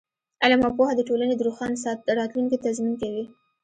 [0.43, 1.75] علم او پوهه د ټولنې د روښانه
[2.19, 3.23] راتلونکي تضمین کوي.